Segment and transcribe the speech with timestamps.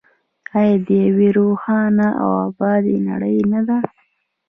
[0.57, 3.77] آیا د یوې روښانه او ابادې نړۍ نه ده؟